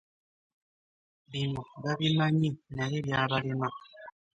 [1.31, 3.67] Bino babimanyi naye byabalema.